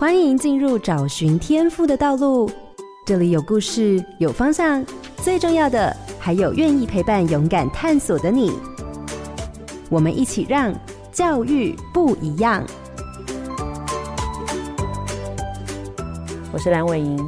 [0.00, 2.48] 欢迎进入找寻天赋的道路。
[3.04, 4.86] 这里有故事，有方向，
[5.16, 8.52] 最重要的还有愿意陪伴、勇敢探索的你。
[9.90, 10.72] 我们一起让
[11.10, 12.64] 教育不一样。
[16.52, 17.18] 我是蓝伟莹。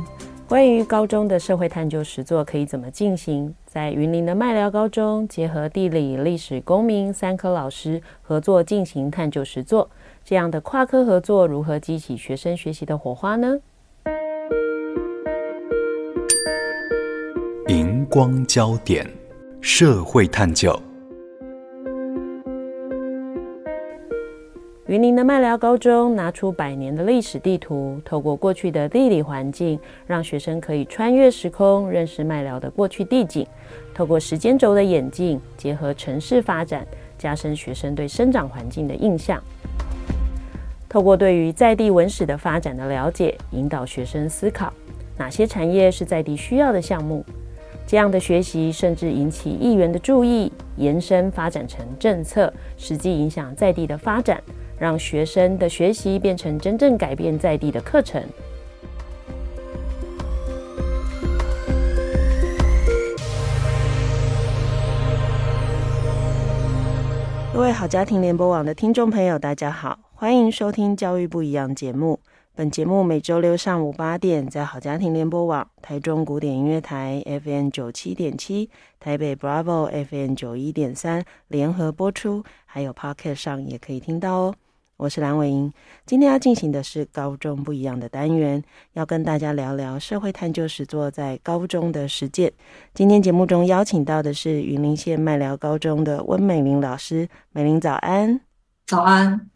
[0.47, 3.53] 关于高中的社会探究实作可以怎么进行？
[3.67, 9.91] 在云林的麦寮高中，结合地理、历史、公民三科老师合作进行探究实作，
[10.25, 13.59] 这样的跨科合作如何激起学生学习的火花呢？
[17.69, 19.09] 荧光焦点，
[19.61, 20.79] 社会探究。
[24.87, 33.47] 云林的麦寮高中拿出百年的历史地图，透过过去的地理环境，让学生可以穿越时空，认识麦寮的过去地景。
[33.95, 36.85] 透过时间轴的演进，结合城市发展，
[37.17, 39.41] 加深学生对生长环境的印象。
[40.91, 44.73] 透过对于在地文史的发展的了解，引导学生思考
[45.17, 47.25] 哪些产业是在地需要的项目。
[47.87, 54.43] 这样的学习甚至引起议员的注意，延伸发展成政策，实际影响在地的发展。
[54.81, 58.21] 让学生的学习变成真正改变在地的课程。
[67.53, 72.21] 各位好家庭联播网的听众朋友，大家好，欢迎收听《教育不一样》节目。
[72.55, 78.69] 本节目每周六上午八点在好家庭联播网、台中古典音乐台 FM 九七点七、
[78.99, 84.55] 台北 Bravo FM 九一点三联合播出，还有 Podcast 上也可以听到哦。
[84.99, 85.73] 我是蓝伟英，
[86.05, 92.53] 今天要进行的是高中不一样的单元，要跟大家聊聊社会探究实作在高中的实践。
[92.93, 98.39] 今天节目中邀请到的是云林县麦寮高中的温美玲老师，美玲早安。
[98.87, 99.50] 早安。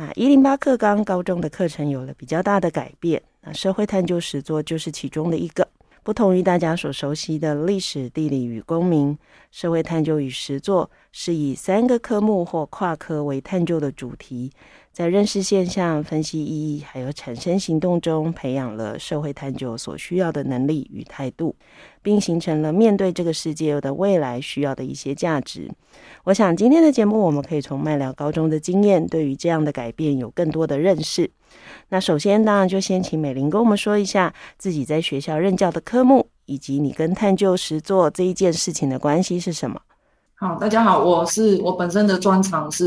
[0.00, 5.68] 那一零八课纲高中的课程有了比较大的改变，那社会探究实作就是其中的一个。
[6.02, 9.18] 不同于大家所熟悉的历史、地理与公民，
[9.50, 14.50] 社会探究与实作是以三个科目或跨科为探究的主题，
[14.90, 21.54] 在认识现象、分析意义，还有产生行动中，培养了社会探究所需要的能力与态度，
[22.02, 25.70] 并形成了面对这个世界的未来需要的一些价值。
[26.24, 31.30] 我想今天的节目，我们可以从麦寮高中的经验，对于这样的改变有更多的认识。
[31.88, 39.80] 那首先，当然就先请美玲跟我们说一下自己在学校任教的科目，以及你跟探究实作这一件事情的关系是什么？
[40.36, 42.86] 好，大家好，我是我本身的专长是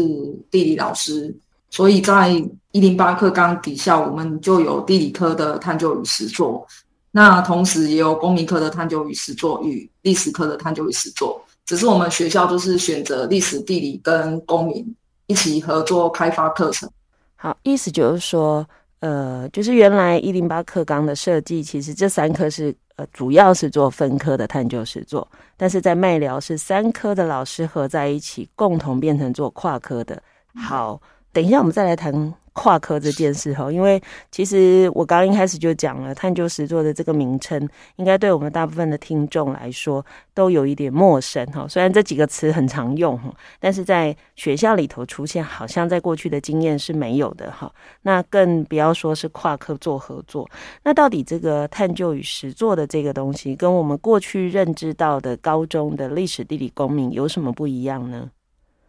[0.49, 1.35] 地理老师，
[1.69, 2.31] 所以在
[2.71, 6.65] 一零八课纲底下，我们就有地理科的探究与实作，
[7.13, 14.95] 那同时也有公民科的探究与实作与历史科的探究与实作，只是我们学校就是选择历史、地理跟公民
[15.27, 16.89] 一起合作开发课程。
[17.37, 18.67] 好，意思就是说。
[18.99, 30.23] 呃，就是原来一零八课纲的设计，其实这三科是呃，主要是做分科的探究实作，但是在麦寮是三科的老师合在一起，共同变成做跨科的。
[30.55, 31.01] 好，
[31.33, 32.33] 等一下我们再来谈。
[32.53, 41.67] 跨科这件事哈，因为其实我刚一开始就讲了，探究实作的这个名称，应该对我们大部分的听众来说都有一点陌生哈。
[41.67, 47.71] 虽然这几个词很常用哈，但是在学校里头出现，好像在过去的经验是没有的哈。
[48.03, 50.47] 那更不要说是跨科做合作。
[50.83, 58.29] 那到底这个探究与实作的这个东西，跟我们过去认知到的高中的历史、地理、公民有什么不一样呢？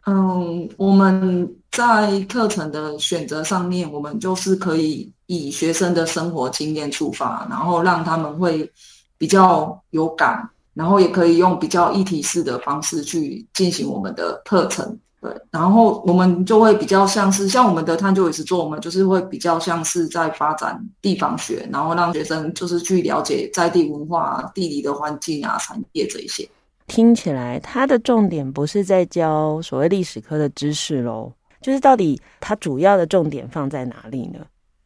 [0.07, 8.71] 嗯，我们在课程的选择上面，我们就是可以以学生的生活经验出发，然后让他们会
[9.17, 14.99] 比较有感，然后也可以用比较议题式的方式去进行我们的课程。
[15.23, 26.47] 对，然后我们就会比较像是像我们的探究与实作，我们就是会比较像是在发展地方学，然后让学生就是去了解在地文化、地理的环境啊、产业这一些。
[26.87, 34.41] 听起来，它的重点不是在教所谓历史科的知识喽，就是到底它主要的重点放在哪里呢？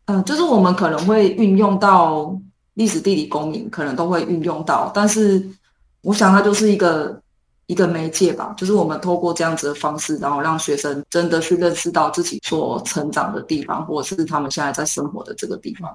[0.07, 2.35] 嗯，就是我们可能会运用到
[2.75, 5.45] 历史、地理、公民，可能都会运用到，但是
[6.03, 7.21] 我想它就是一个
[7.67, 15.95] 一个媒介吧，就是我们透过这样子的方式，然后让学生真的去认识到自己所成长的地方，或者是他们现在在生活的这个地方。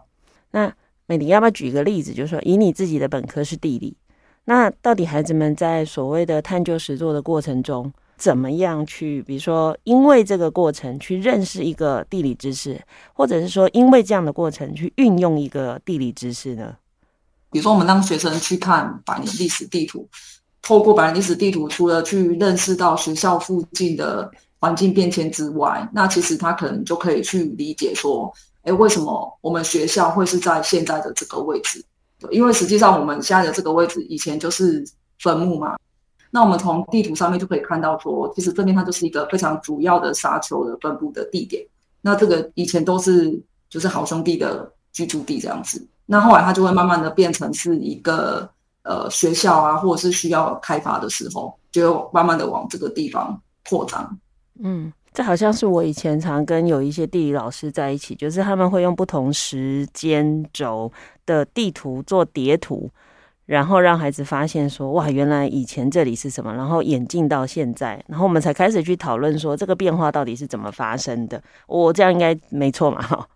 [0.52, 0.72] 那
[1.08, 3.96] 美玲要不要举一个例子，就是说以你自己的本科是地理。
[4.46, 12.82] 那到底孩子们在所谓的探究实作的过程中，怎么样去，比如说，因为这个过程去认识一个地理知识，
[13.14, 16.76] 或者是说，因为这样的过程去运用一个地理知识呢？
[17.52, 20.08] 比如说，我们让学生去看百年历史地图，
[20.62, 24.30] 透过百年历史地图，除了去认识到学校附近的
[24.60, 31.84] 环境变迁之外，那其实他可能就可以去理解说，哎，为什么我们学校会是在现在的这个位置？
[32.32, 34.84] 因为实际上我们现在的这个位置以前就是
[35.20, 35.78] 坟墓嘛。
[36.30, 41.64] 那我们从地图上面就可以看到说，其实这边它就是一个非常主要的沙丘的分布的地点。
[42.02, 43.40] 那这个以前都是
[43.70, 45.86] 就是好兄弟的居住地这样子。
[46.06, 48.50] 那后来它就会慢慢的变成是一个
[48.82, 53.40] 呃学校啊，或者是需要开发的时候，就慢慢的往这个地方
[53.70, 54.18] 扩张。
[54.60, 54.92] 嗯。
[55.14, 60.92] 这好像是我以前常跟有一些地理老师在一起，就是他们会用不同时间轴
[61.26, 62.90] 的地图做叠图，
[63.46, 71.42] 然后让孩子发现说，哇，原来以前这里是什么，然后演进到现在，然后我们才开始去讨论说这个变化到底是怎么发生的。
[71.68, 73.02] 我这样应该没错嘛？
[73.02, 73.28] 哈。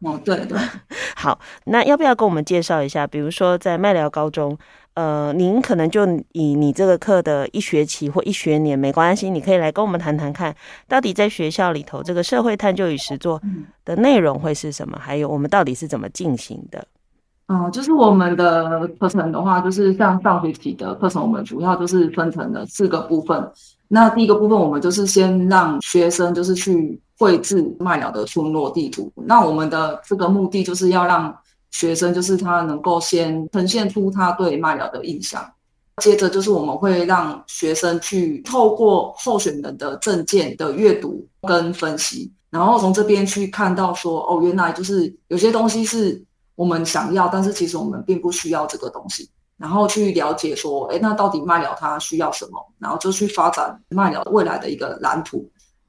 [0.00, 0.58] 哦，对对。
[1.16, 3.06] 好，那要不要跟我们介绍一下？
[3.06, 4.58] 比如说在麦寮高中。
[4.94, 10.54] 呃，您可能就以你这个课的一学期或一学年没关系，你可以来跟我们谈谈看，
[10.86, 13.40] 到底在学校里头这个社会探究与实作
[13.84, 14.96] 的内容会是什么？
[15.00, 16.86] 还有我们到底是怎么进行的？
[17.48, 23.50] 嗯，就是我们的课程的话，就是像上学期的课程，我们主要就是分成了四个部分。
[23.88, 29.12] 那第一个部分，我们就是先让学生就是去绘制麦寮的村落地图。
[29.14, 31.36] 那我们的这个目的就是要让
[31.74, 35.44] 学生就是他能够先呈现出他对麦聊的印象，
[36.00, 46.22] 接着就是我们会让学生去透过候选人的证件的阅读跟分析，然后从这边去看到说，哦，原来就是有些东西是
[46.54, 55.44] 我们想要，但是其实我们并不需要这个东西，然后去了解说，诶，那到底麦聊它需要什么，然后就去发展麦聊未来的一个蓝图。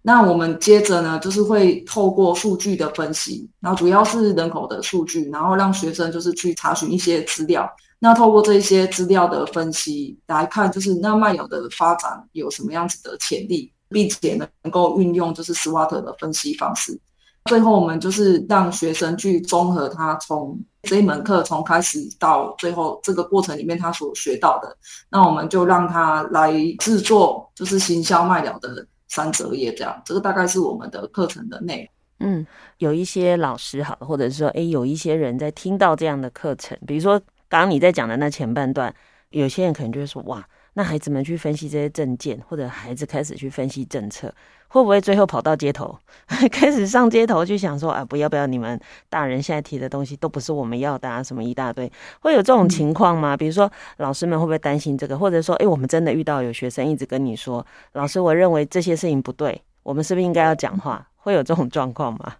[0.07, 7.67] 那我们接着呢，就是会透过数据的分析，然后主要是人口的数据，然后让学生就是去查询一些资料。
[7.97, 16.99] 那透过这些资料的分析来看，就是那麦寮的发展有什么样子的潜力，并且能够运用就是 SWOT 的分析方式。
[17.45, 24.77] 最后，我们就是让学生去综合他从这一门课从开始到最后这个过程里面他所学到的，
[25.09, 28.85] 那我们就让他来制作就是行销麦了的。
[29.07, 32.29] 三折页这样，这个大概是我们的课程的内容。
[32.29, 32.47] 嗯，
[32.77, 37.19] 有一些老师好，或者说，哎，有一些人在听到这样的课程，比如说
[37.49, 38.93] 刚刚你在讲的那前半段，
[39.29, 44.33] 有些人可能就会说，哇，那孩子们去分析这些证件，或者孩子开始去分析政策。
[44.75, 45.97] 会不会最后跑到街头，
[46.51, 48.77] 开始上街头去想说啊，不要不要，你们
[49.09, 51.89] 大人现在提的东西都不是我们要的啊，什么一大堆，
[52.19, 53.37] 会有这种情况吗？
[53.37, 61.07] 比如说老师们会不会担心这个，或者说，哎，我们真的遇到有学生一直跟你说，老师，我认为这些事情不对，我们是不是应该要讲话？
[61.15, 62.33] 会有这种状况吗？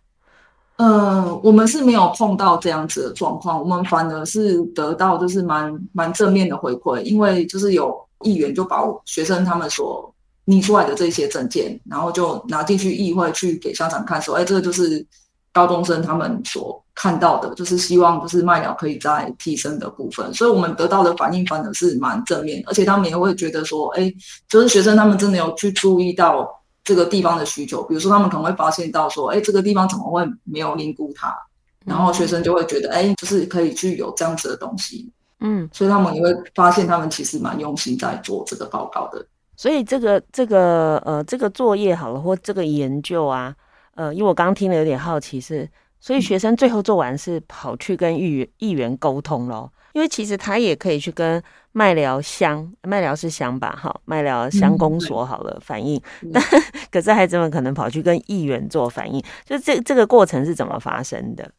[0.75, 10.11] 呃，我们是没有碰到这样子的状况，我们反而是得到就是蛮蛮正面的回馈，因为就是有议员就把学生他们所。
[10.45, 15.05] 拟出来的这些证件，然后就拿进去议会去给校长看，说：“哎，这个就是
[15.51, 24.13] 高中生他们所看到的，就是希望就是麦寮可以再提升的部分。”所以，我们得到的反应反而是蛮正面，而且他们也会觉得说：“哎，
[24.47, 26.47] 就是学生他们真的有去注意到
[26.83, 31.35] 这个地方的需求，比如说他们可能会发现到说：‘哎，这个地方怎么会没有凝固它？’
[31.83, 35.11] 然后学生就会觉得：‘哎，就是可以去有这样子的东西。’
[35.41, 39.25] 嗯，所以他们也会发现他们其实蛮用心在做这个报告的。”
[39.55, 43.55] 所以这个这个呃这个作业好了，或这个研究啊，
[43.95, 45.69] 呃，因为我刚刚听了有点好奇是，
[45.99, 56.01] 所以学生最后做完是跑去跟议员议员沟通咯，因为其实他也可以去跟麦寮乡，麦寮是乡吧，哈，麦寮乡公所好了、嗯、反映，
[56.33, 56.43] 但
[56.91, 61.49] 可是孩子们可能跑去跟议员做反映，就这这个过程是怎么发生的？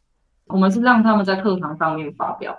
[0.47, 2.57] 我们是让他们在课堂上面发表。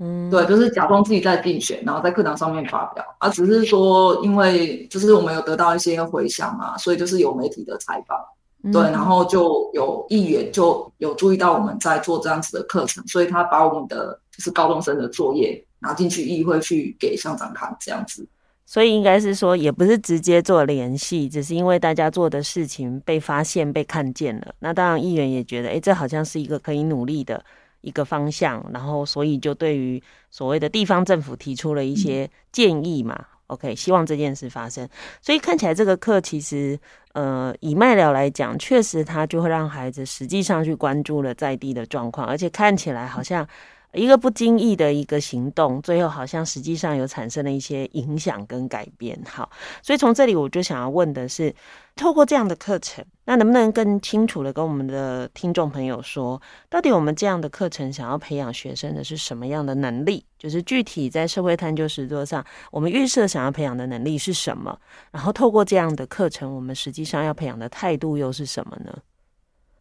[0.00, 8.16] 嗯，对，就是假装自己在竞选，然后在课堂上面发表，而、啊、只是说，因为就是我们有得到一些回响嘛，所以就是有媒体的采访，
[8.62, 18.24] 嗯、对，然后就有议员就有注意到我们在做这样子的课程，所以他把我们的就是高中生的作业拿进去议会去给校长看，这样子。
[18.64, 24.54] 所以应该是说，也不是直接做联系，只是因为大家做的事情被发现、被看见了。
[24.58, 27.42] 那当然，议员也觉得，哎，这好像是一个可以努力的。
[27.80, 33.14] 一个方向，然后所以就对于所谓的地方政府提出了一些建议嘛。
[33.18, 34.88] 嗯、OK，希望这件事发生。
[35.20, 36.78] 所以看起来这个课其实，
[37.12, 43.46] 呃，以麦聊来讲，确实它就会让孩子实际上去关注了在地的状况，而且看起来好像。
[43.92, 49.18] 一个不经意的一个行动，最后好像实际上有产生了一些影响跟改变。
[49.26, 49.50] 好，
[49.82, 51.54] 所以从这里我就想要问的是，
[51.96, 60.24] 透过这样的课程，那能不能更清楚的跟我们的听众朋友说，到底我们这样的课程想要培养学生的是什么样的能力？
[60.38, 64.78] 就是具体在社会探究实作上，我们预设想要培养的能力是什么？
[65.10, 68.96] 然后透过这样的课程，我们实际上要培养的态度又是什么呢？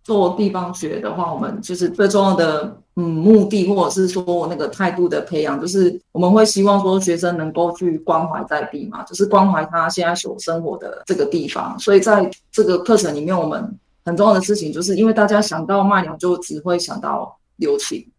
[0.08, 11.78] 做地方学的话，我们就是最重要的嗯目的，或者是说那个态度的培养，就是我们会希望说学生能够去关怀在地嘛，就是关怀他现在所生活的这个地方。
[11.78, 18.10] 所以在这个课程里面，我们很重要的事情，就是因为大家想到麦寮，就只会想到留情，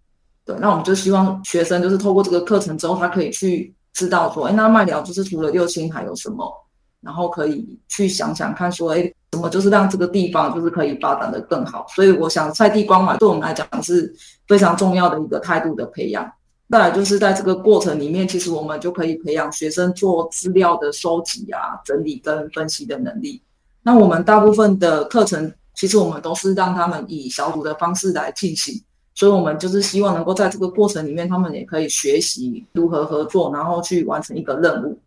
[0.44, 6.52] 对，那我们就希望学生就是透过这个课程之后，他可以去知道说，哎，那麦寮就是除了六轻还有什么，
[7.00, 9.10] 然后可以去想想看说，哎。
[9.32, 14.14] 什么就是让这个地方就是可以发展得更好，所以我想在地关怀对我们来讲是
[14.46, 16.30] 非常重要的一个态度的培养。
[16.70, 23.40] 再来就是在这个过程里面，其实我们就可以培养学生做资料的收集啊、整理跟分析的能力。
[23.82, 28.82] 那我们大部分的课程，其实我们都是让他们以小组的方式来进行，
[29.14, 34.98] 所以我们就是希望能够在这个过程里面，他们也可以学习如何合作，然后去完成一个任务。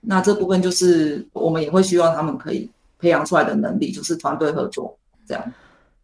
[0.00, 2.70] 那这部分就是我们也会希望他们可以。
[2.98, 5.52] 培养出来的能力就是团队合作，这样。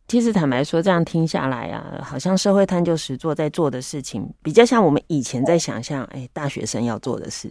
[0.06, 7.50] 其实坦白说，这样听下来啊，好像社会探究实作在做的事情，比较像我们以前在想象，哎，大学生要做的事。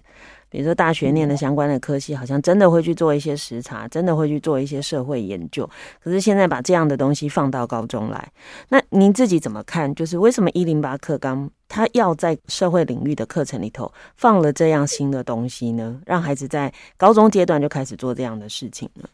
[0.49, 5.67] 比如说大学念的相关的科系，好像真的会去做一些实查，真的会去做一些社会研究。
[5.99, 8.31] 可是现在把这样的东西放到高中来，
[8.69, 9.93] 那您自己怎么看？
[9.95, 15.99] 就是为什么一零八课纲它要在社会领域的课程里头放了这样新的东西呢？
[16.05, 19.09] 让孩子在高中阶段就开始做这样的事情呢？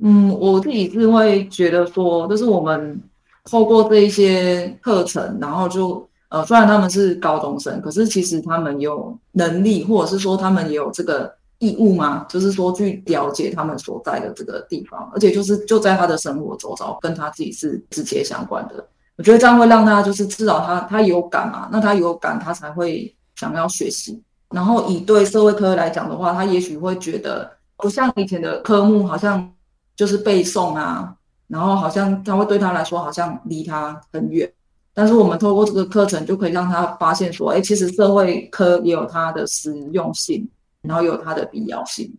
[0.00, 3.00] 嗯，我自己是会觉得说，就是我们
[3.44, 18.86] 透过这一些课程，然后就呃，虽然他们是高中生，可是其实他们有能力，或者是说他们也有这个义务嘛，就是说去了解他们所在的这个地方，而且就是就在他的生活周遭，跟他自己是直接相关的。
[19.16, 24.22] 我觉得这样会让他就是至少他他有感嘛，那他有感，他才会想要学习。
[24.50, 29.50] 然后以对社会科来讲的话，他也许会觉得不像以前的科目，好像。
[29.98, 31.12] 就是背诵啊，
[31.48, 34.48] 然后好像他会对他来说好像离他很远，
[34.94, 40.48] 但是我们透过这个课程就可以让他发现说，哎，其实社会科也有它的实用性，
[40.82, 42.16] 然后有它的必要性。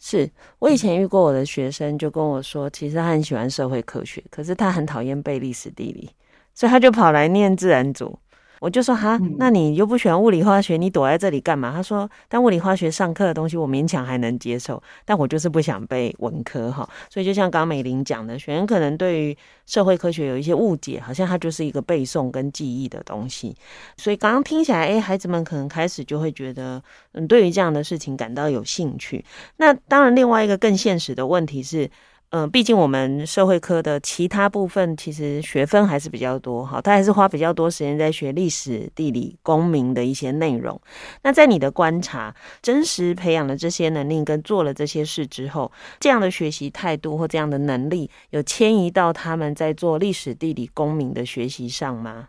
[0.00, 6.10] 是我以前遇过我的学生就跟我说，其实他很喜欢社会科学，可是他很讨厌背历史地理，
[6.52, 8.18] 所以他就跑来念自然组。
[8.62, 11.72] 我就说哈，那你又不喜欢物理化学，你躲在这里干嘛？
[11.72, 16.88] 他说，但物理化学上课的东西我勉强还能接受，但我就是不想背文科哈。
[17.10, 23.52] 所以就像刚美玲讲的，学生可能对于社会科学有一些误解，好像它就是一个背诵跟记忆的东西。
[23.96, 26.80] 所以刚刚听起来，哎，孩子们可能开始就会觉得，
[27.14, 29.24] 嗯，对于这样的事情感到有兴趣。
[29.56, 31.90] 那当然，另外一个更现实的问题是。
[32.34, 40.80] 嗯，毕竟我们社会科的其他部分其实学分还是比较多，哈，他还是花比较多时间在学历史、地理、公民的一些内容。
[41.22, 45.70] 那在你的观察，真实培养了这些能力跟做了这些事之后，
[46.00, 52.28] 这样的学习态度或这样的能力，有迁移到他们在做历史、地理、公民的学习上吗？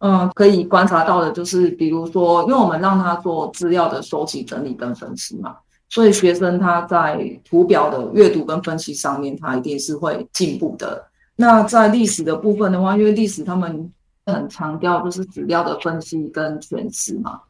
[0.00, 5.54] 嗯，可以观察到的就是，比如说，因为我们让他做资料的收集、整理跟分析嘛。
[5.90, 11.02] 所以学生他在图表的阅读跟分析上面，他一定是会进步的。
[11.34, 13.90] 那在历史的部分的话，因为历史他们
[14.26, 17.40] 很强调就是史料的分析跟诠释嘛。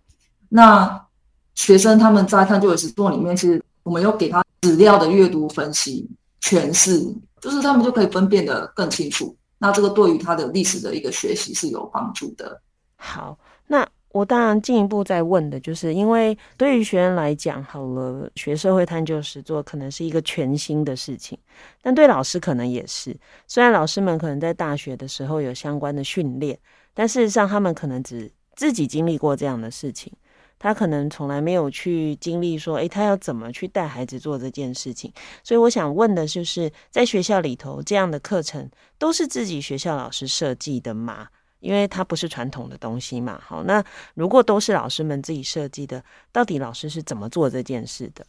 [0.48, 1.04] 那
[1.54, 6.08] 学生他们在探究实作里面，其实我们又给他史料的阅读、分析、
[6.40, 7.04] 诠释，
[7.40, 9.36] 就是他们就可以分辨得更清楚。
[9.58, 12.60] 那这个对于他的历史的一个学习是有帮助的。
[12.96, 13.84] 好，那。
[14.12, 21.38] 我当然进一步再问的就是，因为对于学生来讲，好了，学社会探究实作可能是一个全新的事情，
[21.82, 23.14] 但对老师可能也是。
[23.46, 26.58] 虽然老师们可能在大学的时候有相关的训练，
[26.94, 30.10] 但事实上他们可能只自己经历过这样的事情，
[30.58, 35.12] 他可能从来没有去经历说，诶，他要怎么去带孩子做这件事情。
[35.44, 41.28] 所以我想问的就是，在学校里头这样的课程都是自己学校老师设计的吗？
[41.60, 43.82] 因为它不是传统的东西嘛，好，那
[44.14, 48.24] 如果都是老师们自己设计的，到底老师是怎么做这件事的？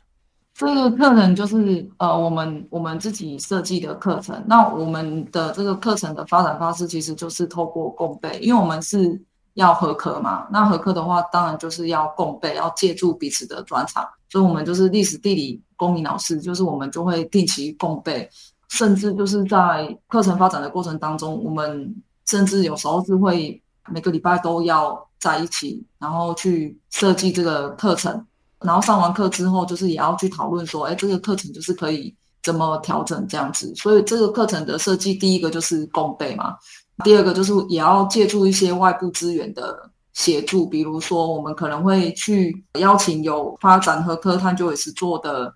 [0.56, 4.44] 这个课程就是呃，我们我们自己设计的课程。
[4.46, 9.22] 那我们的这个课程的发展方式其实就是透过共备，因为我们是
[9.54, 10.48] 要合课嘛。
[10.52, 14.06] 那合课的话，当然就是要共备，要借助彼此的专长。
[14.28, 18.30] 所以，我们就是历史、地理、公民老师，就是我们就会定期共备，
[18.68, 21.96] 甚至就是在课程发展的过程当中，我们。
[22.30, 23.60] 甚至有时候是会
[23.92, 28.24] 每个礼拜都要在一起，然后去设计这个课程，
[28.60, 33.74] 然后上完课之后，就是也要去讨论说，哎，这个课程就是可以怎么调整这样子。
[33.76, 36.56] 所以这个课程的设计，第一个就是共备嘛，
[37.04, 45.52] 第二个就是也要借助一些外部资源的协助，比如说我们可能会去邀请有发展和科探究实作的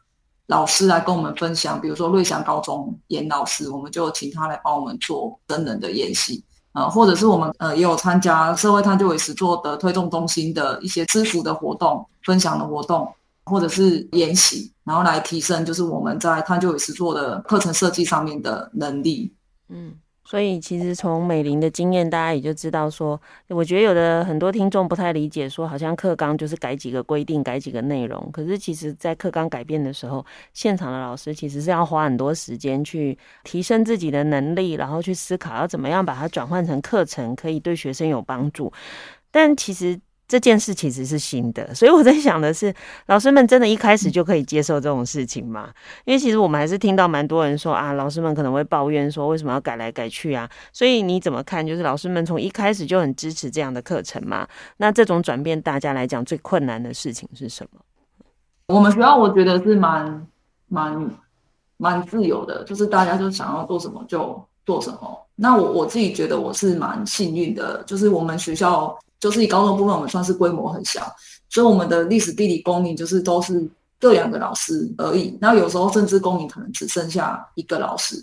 [0.47, 13.07] 老师来跟我们分享，比如说瑞祥高中严老师，我们就请他来帮我们做真人的演习啊，或者是我们呃也有参加社会探究与实作的推动中心的一些支付的活动、分享的活动，
[13.45, 19.33] 或者是研习，然后来提升就是我们在探究与实作的课程设计上面的能力，
[19.69, 19.93] 嗯。
[20.25, 28.29] 所以其实从美玲的经验，大家也就知道说，我觉得有的很多听众不太理解，说好像课纲就是改几个规定，改几个内容。
[28.31, 38.71] 可是其实，在课纲改变的时候，现场的老师其实是要花很多时间去提升自己的能力，然后去思考要怎么样把它转换成课程，可以对学生有帮助。
[39.31, 39.99] 但其实。
[40.25, 42.73] 这件事其实是新的，所以我在想的是，
[43.07, 45.69] 老师们真的一开始就可以接受这种事情吗？
[46.05, 50.49] 因为其实我们还是听到蛮多人说啊，老师们可能会抱怨说，为什么要改来改去啊？
[50.71, 51.65] 所以你怎么看？
[51.65, 54.47] 就是老师们从一开始就很支持这样的课程嘛？
[54.77, 57.79] 那这种转变，大家来讲最困难的事情是什么？
[58.67, 60.27] 我们学校我觉得是蛮
[60.69, 61.11] 蛮
[61.77, 65.27] 蛮自由的，就是大家就想要做什么就做什么。
[65.35, 68.97] 那我我自己觉得我是蛮幸运的，就是我们学校。
[69.23, 71.01] 就是以高中部分，我们算是规模很小，
[71.49, 73.65] 所以我们的历史、地理、公民就是都是
[73.97, 75.37] 各两个老师而已。
[75.39, 78.21] 那有时候政治公民可能只剩下一个老师，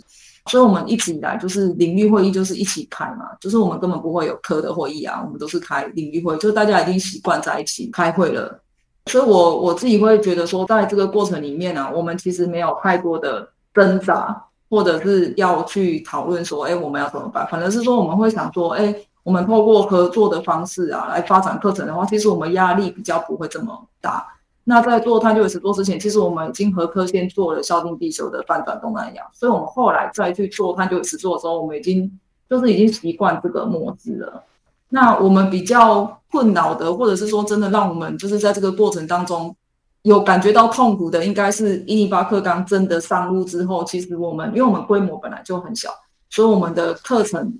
[0.50, 8.60] 所以我们一直以来就是领域会议就是一起开嘛，就是我们根本不会有科的会议啊，我们都是开领域会，就大家已经习惯在一起开会了。
[9.06, 14.36] 所以我我自己会觉得说，在这个过程里面呢、啊，我们其实没有太多的挣扎，
[14.68, 17.48] 或者是要去讨论说，哎，我们要怎么办？
[17.50, 18.94] 反正是说我们会想说，哎。
[19.22, 24.26] 我们透过合作的方式啊，来发展课程的话，其实我们压力比较不会这么大。
[24.64, 32.10] 那在做探究与实作之前，其实我们已经和科先做了校订必修的翻转东南亚，所以我们后来再去做探究与实作的时候，我们已经
[32.48, 34.42] 就是已经习惯这个模式了。
[34.88, 39.54] 那我们比较困扰的，或者是说真的让我们就是在这个过程当中
[40.02, 45.90] 有感觉到痛苦的，应该是一零八课纲真的上路之后，其实我们因为我们规模本来就很小，
[46.30, 47.58] 所以我们的课程。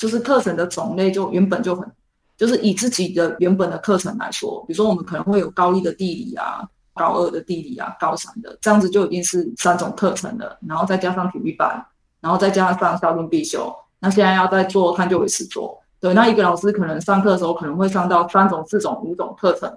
[0.00, 1.86] 就是课程的种类就原本就很，
[2.34, 11.84] 就是以自己的原本的课程来说，比如说我们可能会有高一的地理啊，高二的地理啊，高三的这样子就已经是三种课程了，然后再加上体育班，
[12.22, 19.70] 然后再加上校订必修，那现在要再做探究与实作，对，那一个老师可能上课的时候可能会上到三种、四种、五种课程，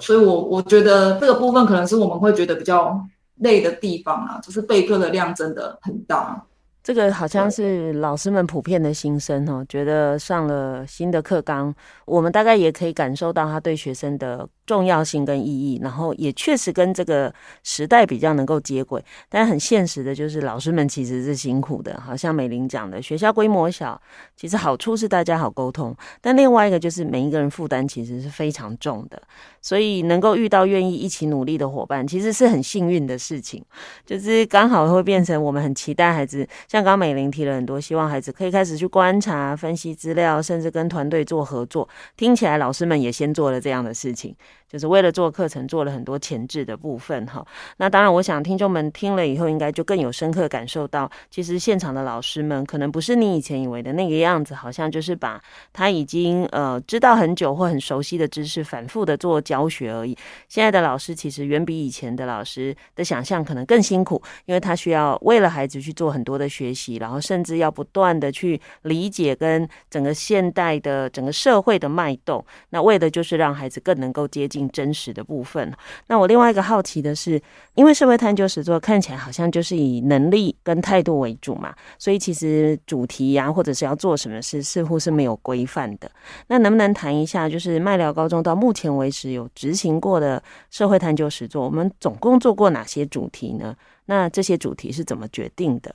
[0.00, 3.02] 所以我我觉得这个部分可能是我们会觉得比较
[3.36, 6.44] 累的地方啊，就是备课的量真的很大。
[6.84, 22.00] 这个好像是老师们普遍的心声哦，觉得上了新的课纲，我们大概也可以感受到他对学生的重要性跟意义，然后也确实跟这个时代比较能够接轨，但很现实的就是老师们其实是辛苦的。
[22.00, 24.00] 好像美玲讲的，学校规模小，
[24.36, 29.20] 其实好处是大家好沟通，但另外一个就是每一个人负担其实是非常重的，
[29.60, 33.62] 所以能够遇到愿意一起努力的伙伴，其实是很幸运的事情。
[34.06, 41.88] 就是刚好会变成我们很期待孩子，像刚美玲提了很多，希望孩子可以开始去观察、分析资料，甚至跟团队做合作。
[42.16, 44.34] 听起来老师们也先做了这样的事情。
[44.68, 47.46] 就是为了做课程，做了很多前置的部分哈。
[47.76, 55.40] 那当然，我想听众们听了以后，应该就更有深刻感受到，其实现场的老师们可能不是你以前以为的那个样子，好像就是把
[55.72, 60.16] 他已经呃知道很久或很熟悉的知识，反复的做教学而已。
[60.48, 72.44] 现在的老师其实远比以前的老师的想象可能更辛苦，因为他需要为了孩子去做很多的学习，然后甚至要不断的去理解跟整个现代的整个社会的脉动。
[72.70, 74.63] 那为的就是让孩子更能够接近。
[74.70, 75.72] 真实的部分。
[76.06, 77.40] 那我另外一个好奇的是，
[77.74, 86.10] 因为社会探究实作看起来好像就是以能力跟态度为主嘛，所以其实主题呀、或者是要做什么事，似乎是没有规范的。
[86.48, 93.74] 那能不能谈一下，就是麦寮高中到目前为止有执行过的社会探究实作，我们总共做过哪些主题呢？
[94.06, 95.94] 那这些主题是怎么决定的？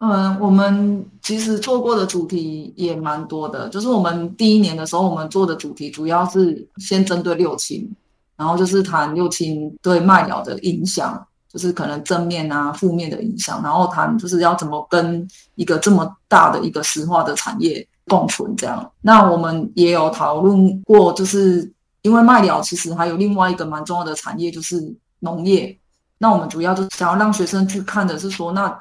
[0.00, 3.68] 嗯，我们其实做过的主题也蛮多的。
[3.68, 7.86] 就是我们第一年的时候，我们做的主题主要是先针对六亲，
[8.34, 18.90] 然后就是谈六亲对麦鸟的影响，就是可能正面啊、负面的影响，然后谈就是要怎么跟一个这么大的一个石化的产业共存这样。
[19.02, 25.76] 那我们也有讨论过，就是因为麦鸟其实还有另外一个蛮重要的产业，就是农业。
[26.16, 28.74] 那我们主要就是想要让学生去看的是说，那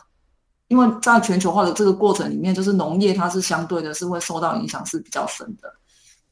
[0.70, 5.70] 因为在全球化的这个过程里面，就是农业它是相对的是会受到影响是比较深的。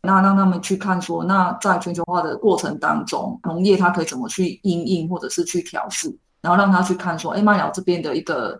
[0.02, 6.10] 那让他们去看说，那在全球化的过程当中，农业它可以怎么去应应或者是去调试，
[6.42, 8.58] 然后让他去看说，哎，麦寮这边的一个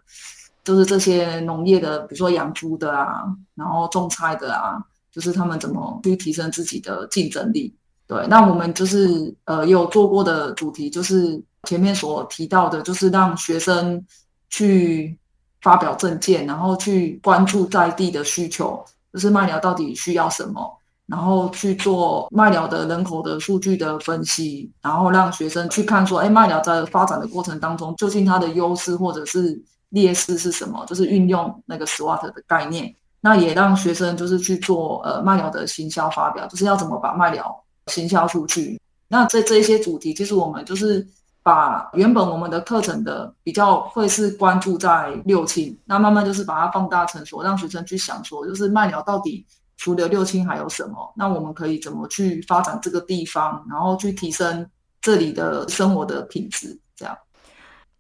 [0.66, 3.24] 就是这些农业的，比如说养猪的啊，
[3.56, 4.78] 然后种菜的啊，
[5.12, 7.74] 就是他们怎么去提升自己的竞争力。
[8.08, 11.42] 对，那我们就是呃有做过的主题就是。
[11.64, 14.02] 前面所提到的，就是让学生
[14.48, 15.18] 去
[15.68, 20.62] 发表政见，然后去关注在地的需求，就是麦寮到底需要什么，
[21.08, 30.86] 然后去做麦寮的人口的数据的分析，然后让学生去看说，哎，麦寮在发展的过程当中，究竟它的优势或者是劣势是什么？
[30.86, 37.54] 就是运用那个 SWOT 的概念，那也让学生就是去做呃麦寮的行销发表，就是要怎么把麦寮
[37.88, 38.80] 行销出去。
[39.10, 41.06] 那这这一些主题，其实我们就是
[41.48, 51.14] 把原本我们的课程的比较会是关注在六亲，那慢慢就是把它放大成说，让学生去想说，就是麦寮到底除了六亲还有什么？
[51.16, 57.18] 那我们可以怎么去发展这个地方，然后去提升这里的生活的品质，这样。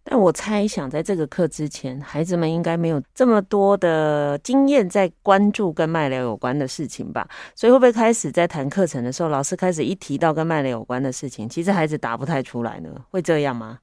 [0.09, 7.27] 但我猜想，在这个课之前，孩子们应该没有这么多的经验在关注跟麦寮有关的事情吧？
[7.53, 12.89] 所以会不会开始在谈课程的时候，老师开始一提到跟麦寮有关的事情，其实孩子答不太出来呢？
[13.11, 13.79] 会这样吗？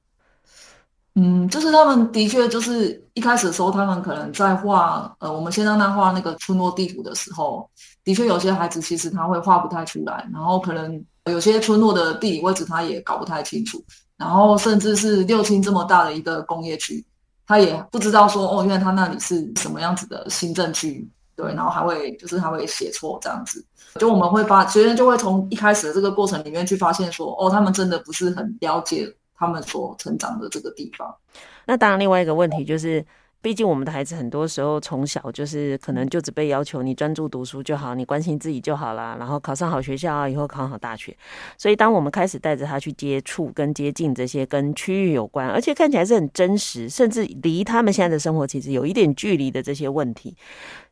[1.13, 7.69] 嗯，就是他们的确就是一开始的时候，他们可能在画呃，我们先让他画那个村落地图的时候，
[8.03, 13.81] 的确有些孩子其实他会画不太出来，然后可能有些村落的地理位置他也搞不太清楚。
[14.17, 17.05] 然后甚至是六轻这么大的一个工业区，
[17.45, 23.65] 他也不知道说哦，原来他那里是什么样子的新政区，对，然后还会就是他会写错这样子，
[23.99, 31.13] 就我们会发学生就会从一开始的这个过程里面去发现说，哦，他们真的不是很了解他们所成长的这个地方。
[31.65, 33.05] 那当然，另外一个问题就是。
[33.45, 41.15] 毕竟我们的孩子很多时候从小就是可能就只被要求你专注读书就好，你关心自己就好啦，然后考上好学校啊，以后考好大学。
[41.55, 50.35] 所以当我们开始带着他去接触跟接近这些跟区域有关，而且看起来是很真实，甚至离他们现在的生活其实有一点距离的这些问题，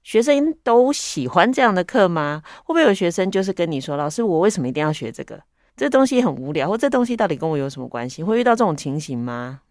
[0.03, 2.43] 学生都喜欢这样的课吗？
[2.65, 5.41] 会不会有学生就是跟你说，老师，我为什么一定要学这个？
[5.75, 8.21] 这东西很无聊，或这东西到底跟我有什么关系？
[8.21, 9.61] 会遇到这种情形吗？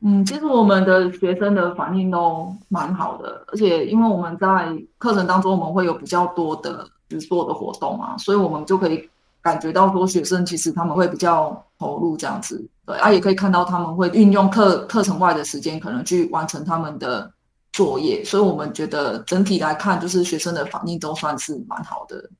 [0.00, 9.08] 嗯，其实我们的学生的反应都蛮好的，而且因为我们在课程当中，我们会有比较多的实作的活动嘛，所以我们就可以
[9.42, 17.28] 感觉到说，学生其实他们会比较投入这样子，对啊，也可以看到他们会运用课课程外的时间，可能去完成他们的
[17.72, 22.30] 作业，所以我们觉得整体来看，就是学生的反应都算是蛮好的。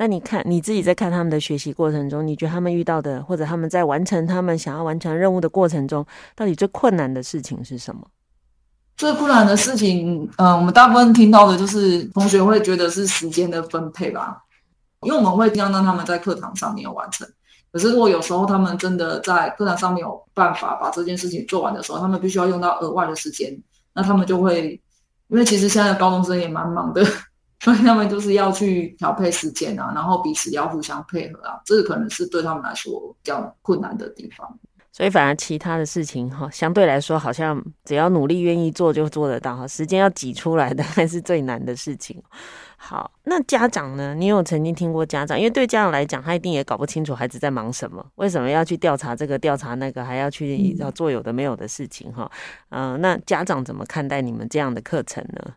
[0.00, 6.06] 那你看你自己在看他们的学习过程中，你觉得他们遇到的，或者他们在完成他们想要完成任务的过程中，
[6.36, 8.06] 到底最困难的事情是什么？
[8.96, 14.40] 最困难的事情，嗯、我们大部分听到的就是同学会觉得是时间的分配吧，
[15.00, 17.26] 因为我们会尽量让他们在课堂上面完成，
[17.72, 23.52] 可是如果有时候他们真的在课堂上没有办法把这件事情做完的时候，他们必须要用到额外的时间，
[23.92, 24.80] 那他们就会，
[25.26, 27.04] 因为其实现在高中生也蛮忙的。
[27.60, 32.92] 所以他们就是要去调配时间啊，然后彼此要互相配合啊，这个可能是对他们来说
[33.22, 34.58] 比较困难的地方。
[34.90, 42.20] 所以反而其他的事情哈，相对来说好像只要努力愿意做就做得到哈，时间要挤出来的 还是最难的事情。
[42.76, 44.14] 好，那家长呢？
[44.14, 45.38] 你有曾经听过家长？
[45.38, 52.28] 因为对家长来讲，他一定也搞不清楚孩子在忙什么，为什么要去调查这个调查那个，还要去要做有的没有的事情哈。
[52.70, 55.54] 嗯、呃，那家长怎么看待你们这样的课程呢？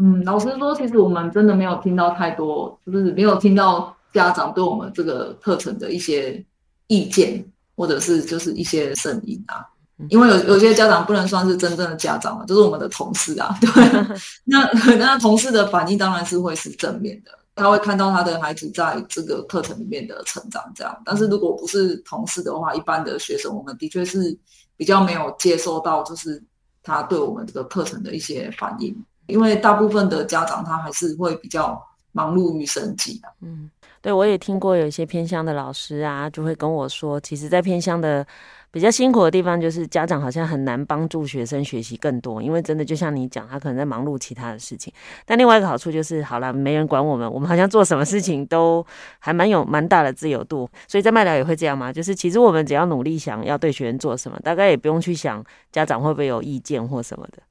[0.00, 6.42] 嗯，老实说，其实我们真的没有听到太多，就是没有听到家长对我们这个课程的一些
[6.86, 7.44] 意见，
[7.76, 9.66] 或者是就是一些声音啊。
[10.08, 13.54] 因为有有些家长不能算是真正的家长嘛，就是我们的同事啊。
[13.60, 13.68] 对，
[14.44, 14.64] 那
[14.96, 20.98] 那同事的反应当然是会是正面的，他会看到他的孩子在这个课程里面的成长这样。
[21.04, 24.34] 但是如果不是同事的话，一般的学生，我们的确是
[24.78, 26.42] 比较没有接收到，就是
[26.82, 28.96] 他对我们这个课程的一些反应。
[29.30, 31.80] 因为大部分的家长他还是会比较
[32.12, 33.28] 忙碌于生计的。
[33.40, 33.70] 嗯，
[34.02, 38.26] 对，我也听过有一些偏乡的老师啊，就会跟我说，其实，在偏乡的
[38.72, 44.92] 比较辛苦的地方，就是家长好像很难帮助学生学习更多，因为真的就像你讲，他可能在忙碌其他的事情。
[45.24, 48.84] 但另外一个好处就是，好了，没人管我们，我们好像做什么事情都
[49.18, 50.68] 还蛮有蛮大的自由度。
[50.88, 51.92] 所以在麦寮也会这样吗？
[51.92, 57.42] 就是其实我们只要努力想要对学生做什么，大概也不用去想家长会不会有意见或什么的。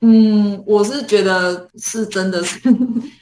[0.00, 2.58] 嗯，我是觉得是真的是，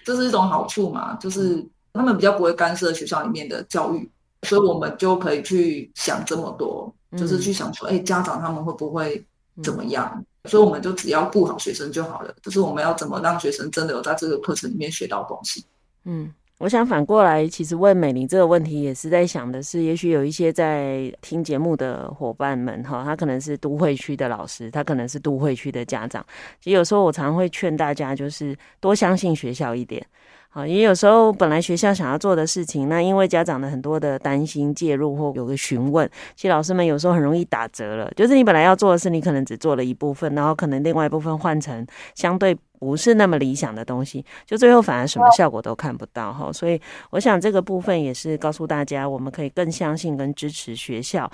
[0.04, 4.08] 这是一种好处嘛，就是他们比较不会干涉学校里面的教育，
[4.42, 9.24] 所以我们就可以去想这么多，就是去想说，哎，家长他们会不会
[9.62, 10.24] 怎么样？
[10.44, 15.64] 所以我们就只要顾好学生就好了，就是我们要怎么让学生真的有在这个课程里面学到东西。
[16.04, 26.24] 嗯，我想反过来，其实问美玲这个问题，也是在想的是，也许有一些在听节目的伙伴们，哈，他可能是都会区的老师，他可能是都会区的家长。
[26.60, 30.04] 其实有时候我常会劝大家，就是多相信学校一点。
[30.50, 38.10] 好，也有时候本来学校想要做的事情，那因为家长的很多的担心介入或有个询问，其实老师们有时候很容易打折了。
[38.16, 42.58] 就是你本来要做的事，你可能只做了一部分，然后可能另外一部分换成相对。
[42.78, 46.52] 不是那么理想的东西，就最后反而什么效果都看不到哈。
[46.52, 51.30] 所以我想这个部分也是告诉大家，我们可以更相信跟支持学校。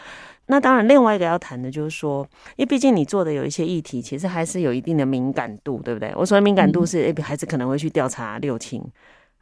[0.46, 2.26] 那当然，另外一个要谈的就是说，
[2.56, 6.12] 因为毕竟你做的有一些议题，其实还是有一定的敏感度，对不对？
[6.14, 8.82] 我说的敏感度是，诶，孩子可能会去调查六亲。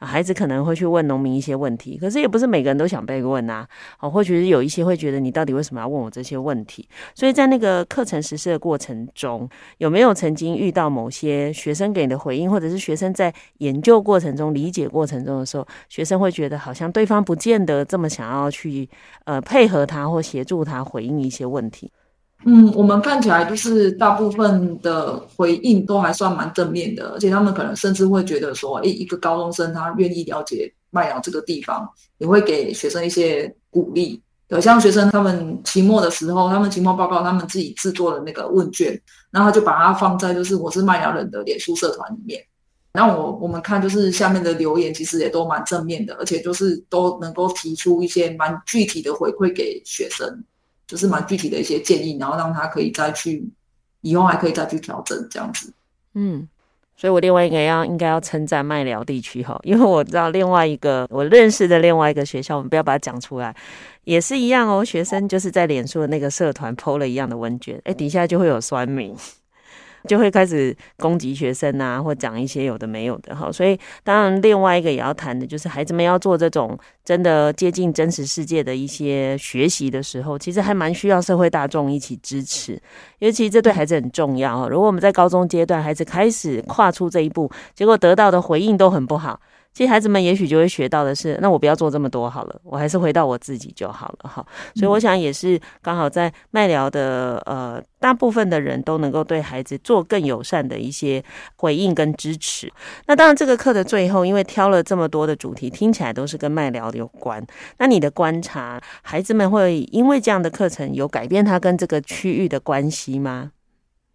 [0.04, 3.66] 孩子可能会去问农民一些问题，可是也不是每个人都想被问啊。
[4.00, 6.88] 哦，或许是有一些会觉得你到底为什么要问我这些问题？
[7.14, 18.88] 所以在那个课程实施的过程中，有没有曾经遇到某些学生给你的回应，或者是学生在研究过程中、理解过程中的时候，学生会觉得好像对方不见得这么想要去
[19.24, 21.90] 呃配合他或协助他回应一些问题？
[22.44, 34.20] 嗯，我们看起来就是大部分的回应都还算蛮正面的，而且他们可能甚至会觉得说，诶，一个高中生他愿意了解麦寮这个地方，也会给学生一些鼓励。
[34.48, 39.00] 对，像学生他们期末的时候，他们期末报告他们自己制作的那个问卷，
[39.31, 42.42] 然后他就把它放在就是我是麦寮人的脸书社团里面。
[42.92, 50.44] 然后我我们看就是下面的留言其实也都蛮正面的，而且就是都能够提出一些蛮具体的回馈给学生。
[50.92, 53.42] 就是蛮具体的一些建议，然后让他可以再去，
[54.02, 55.72] 以后还可以再去调整这样子。
[56.12, 56.46] 嗯，
[56.98, 63.57] 所以我另外一个要应该要称赞麦寮地区哈，因为我知道另外一个我认识的另外一个学校，我们不要把它讲出来，
[64.05, 64.85] 也是一样哦。
[64.85, 69.16] 学生就是在脸书的那个社团 PO 了一样的问卷，哎，底下就会有酸民。
[70.08, 82.80] 就会开始攻击学生啊，或讲一些有的没有的哈，所以当然另外一个也要谈的就是孩子们要做这种真的接近真实世界的一些学习的时候，其实还蛮需要社会大众一起支持，
[83.20, 84.68] 尤其这对孩子很重要哈。
[84.68, 89.40] 如果我们在高中阶段孩子开始跨出这一步，结果得到的回应都很不好。
[89.72, 94.44] 其实孩子们也许就会学到的是，那我不要做这么多好了，我还是回到我自己就好了哈。
[94.74, 101.22] 所以我想也是刚好在麦聊的呃大部分的人都能够对孩子做更友善的一些
[101.56, 102.70] 回应跟支持。
[103.06, 107.44] 那当然这个课的最后，因为挑了这么多的主题，听起来都是跟麦聊有关。
[107.78, 113.52] 那你的观察，孩子们会因为这样的课程有改变他跟这个区域的关系吗？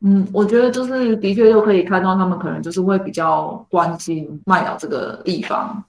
[0.02, 5.84] 嗯，我觉得就是的确又可以看到他们可能就是会比较关心麦寮这个地方。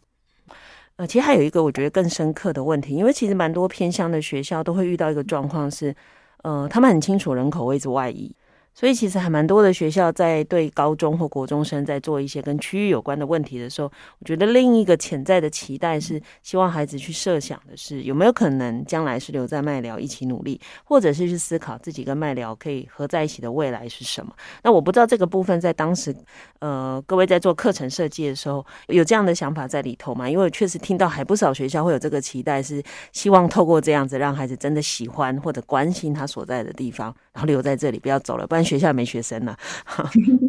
[0.96, 5.94] 呃，其实还有一个我觉得更深刻的问题，因为其实蛮多偏乡的学校都会遇到一个状况是，
[6.42, 8.34] 呃，他们很清楚人口位置外移。
[8.78, 24.32] 所以其实还蛮多的学校在对高中或国中生在做一些跟区域有关的问题的时候，我觉得另一个潜在的期待是希望孩子去设想的是有没有可能将来是留在麦寮一起努力，或者是去思考自己跟麦寮可以合在一起的未来是什么。
[24.62, 26.14] 那我不知道这个部分在当时，
[26.60, 30.30] 呃，各位在做课程设计的时候有这样的想法在里头吗？
[30.30, 38.67] 因为确实听到还不少学校会有这个期待，是希望透过这样子让孩子真的喜欢或者关心他所在的地方，然后留在这里不要走了，不然。
[38.68, 39.56] 学校没学生了，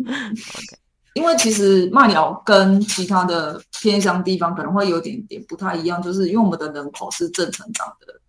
[1.15, 8.19] 因为其实麦寮跟其他的偏乡地方可能会有点点不太一样，就是因为我们的人口是正成长的，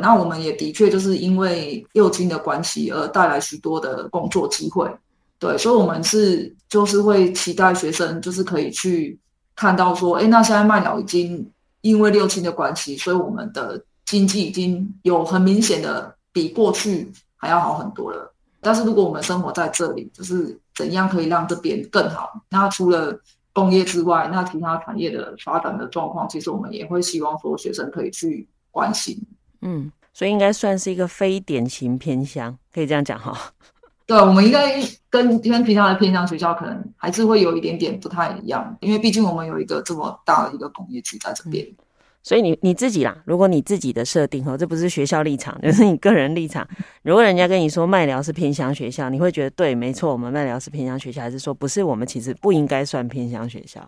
[0.00, 4.90] 那我们也的确就是因为幼亲的关系而带来许多的工作机会，
[5.38, 9.18] 对，所以我们是就是会期待学生就是可以去
[9.56, 11.50] 看到说，哎，那现在麦寮已经
[11.80, 18.29] 因为六亲的关系，所以我们的经济已经有很明显的比过去还要好很多了。
[18.60, 22.30] 但是如果我们生活在这里，就是怎样可以让这边更好？
[22.48, 23.18] 那除了
[23.52, 29.20] 工业之外，那其他产业的发展的状况，其实我们也会希望说学生可以去关心。
[29.62, 33.36] 嗯，所以应该算是一个非典型偏乡，可以这样讲哈。
[34.06, 41.64] 对，我们应该跟跟其他的偏乡学校可能还是会有一点点不太一样，因为毕竟我们有一个这么大的一个工业区在这边。
[41.66, 41.84] 嗯
[42.22, 46.68] 所以你你自己啦，如果你自己的设定哦，这不是学校立场， 就是你个人立场。
[47.02, 51.82] 如果人家跟你说麦寮是偏乡学校，你会觉得对，没错，我们麦寮是偏乡学校，还是说不是？
[51.82, 53.80] 我们其实不应该算偏乡学校？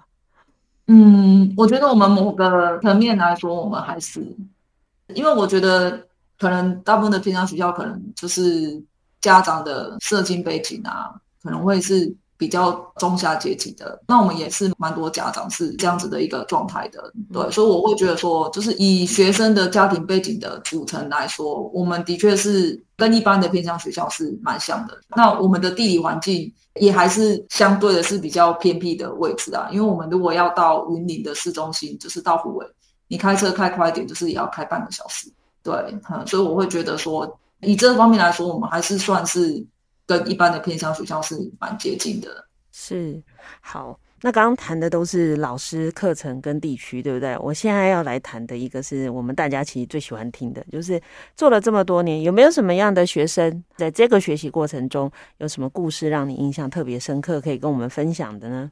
[0.86, 4.20] 嗯，我觉得我们某个层面来说，我们还是，
[5.14, 6.06] 因为我觉得
[6.38, 8.82] 可能大部分的偏乡学校，可能就是
[9.20, 12.14] 家长的社经背景啊，可能会是。
[12.42, 14.02] 比较中下阶级的。
[14.08, 24.98] 那我们也是蛮多家长是这样子的一个状态的，对，所以我会觉得说，就是以学生的家庭背景的组成来说，我们的确是跟一般的偏向学校是蛮像的。
[25.14, 32.66] 那我们的地理环境也还是相对的是比较偏僻的位置啊，因为我们如果要到云林的市中心，就是到虎尾，
[33.06, 35.32] 你开车开快一点，就是也要开半个小时。
[35.62, 35.72] 对，
[36.10, 39.64] 嗯，所以我会觉得说，以这方面来说，我们还是算是
[40.06, 42.46] 跟一般的偏乡学校是蛮接近的。
[42.70, 43.22] 是，
[43.60, 47.36] 好，那刚刚谈的都是老师、课程跟地区，对不对？
[47.38, 51.00] 我现在要来谈的一个是我们大家其实最喜欢听的，就是
[51.36, 58.70] 做了这么多年，有没有什么样的学生在这个学习过程中有什么故事让你印象特别深刻，可以跟我们分享的呢？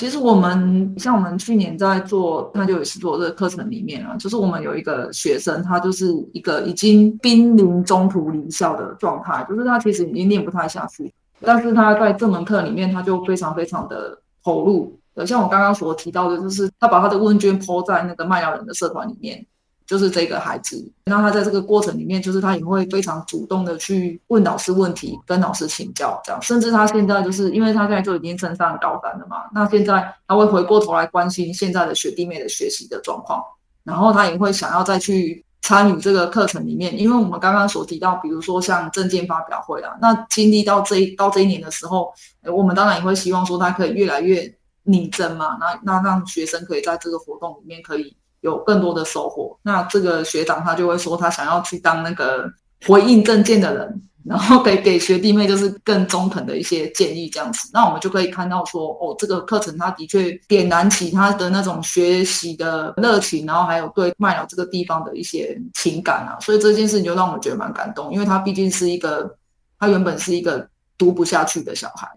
[0.00, 14.98] 其实我们像我们去年在做探究与实作这个课程里面啊，就是我们有一个学生，他就是一个已经濒临中途离校的状态，就是他其实已经念不太下去，但是他在这门课里面，他就非常非常的投入。
[15.12, 19.44] 呃像我刚刚所提到的，就是他把他的问卷抛在那个卖药人的社团里面。
[19.90, 26.40] 就是这个孩子，那他在这个过程里面，就是他也会非常主动的去问老师问题，跟老师请教，这样。
[26.40, 33.42] 甚至他现在就是因为他现在就已经升上高三了嘛，那现在他会回过头来关心现在的学弟妹的学习的状况，
[33.82, 42.12] 然后他也会想要再去参与这个课程里面，因为我们刚刚所提到，比如说像证件发表会啊，那经历到这一到这一年的时候，
[42.44, 48.16] 我们当然也会希望说他可以越来越拟真嘛，那那让学生可以在这个活动里面可以。
[48.40, 52.50] 有更多的收获，那这个学长他就会说，他想要去当那个
[52.86, 57.68] 回应政见的人，然后给给学弟妹就是更中肯的一些建议这样子。
[57.72, 66.38] 那我们就可以看到说，哦，这个课程他的确点燃起他的那种学习的热情，然后还有对麦寮这个地方的一些情感啊。
[66.40, 69.36] 所以这件事情就让我们觉得蛮感动，因为他毕竟是一个，
[69.78, 72.08] 他原本是一个读不下去的小孩。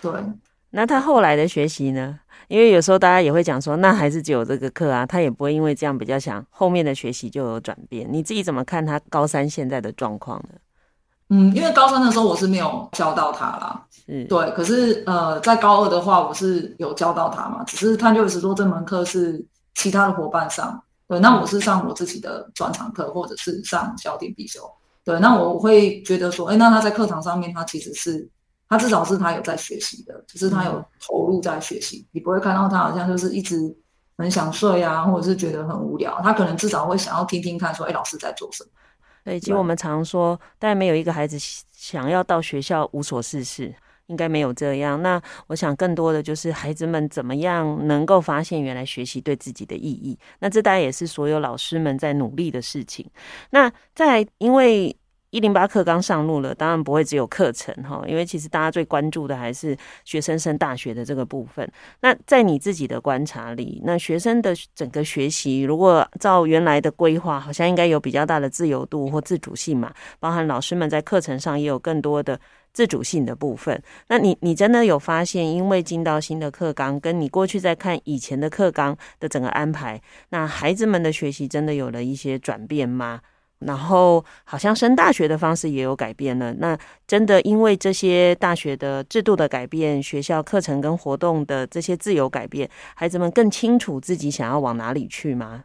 [0.00, 0.12] 对，
[0.70, 2.20] 那他后来的学习呢？
[2.48, 8.06] 因为有时候大家也会讲说，那还是只有这个课啊，他也不会因为这样比较想后面的学习就有转变。
[8.10, 10.50] 你自己怎么看他高三现在的状况呢？
[11.28, 14.50] 嗯，因为高三的时候我是没有教到他啦，嗯，对。
[14.52, 24.60] 可是呃，在高二的话，我是有教到他嘛，只是探究与实作这门课是其他的伙伴上，对，那我是上我自己的专场课，或者是上小点必修，
[25.04, 28.28] 对，那我会觉得说，哎，那他在课堂上面，他其实是。
[28.68, 33.56] 他至少是他有在学习的，就是他有投入在学习，你不会看到他好像就是一直
[34.18, 36.20] 很想睡啊，或者是觉得很无聊。
[36.22, 38.70] 他可能至少会想要听听看，说，哎，老师在做什么？
[39.24, 41.36] 对，其实我们常说，但没有一个孩子
[41.72, 43.72] 想要到学校无所事事，
[44.06, 45.00] 应该没有这样。
[45.00, 50.18] 那我想更多的就是孩子们怎么样能够发现原来学习对自己的意义。
[50.40, 53.08] 那这当然也是所有老师们在努力的事情。
[53.50, 54.96] 那在因为。
[55.36, 61.70] 一零八课纲上路了，当然不会只有课程哈，因为其实大家最关注的还是学生升大学的这个部分。
[62.00, 72.40] 那在你自己的观察里，那学生的整个学习，如果照原来的规划，好像应该有比较大的自由度或自主性嘛，包含老师们在课程上也有更多的
[72.72, 73.78] 自主性的部分。
[74.08, 83.20] 那你你真的有发现，因为进到新的课纲，跟你过去在看以前的课纲的整个安排，那孩子们的学习真的有了一些转变吗？
[83.60, 86.52] 然后好像升大学的方式也有改变了。
[86.54, 95.64] 那真的因为这些大学的制度的改变，学校课程跟活动的这些自由改变，孩子们更清楚自己想要往哪里去吗？